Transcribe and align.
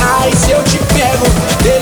Ai, 0.00 0.30
se 0.36 0.52
eu 0.52 0.62
te 0.64 0.78
pego. 0.94 1.81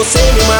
Você 0.00 0.32
me 0.32 0.42
mata. 0.44 0.59